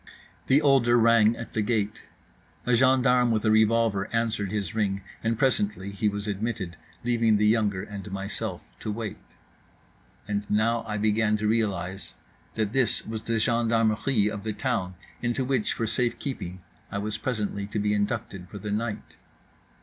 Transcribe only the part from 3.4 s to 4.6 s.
a revolver answered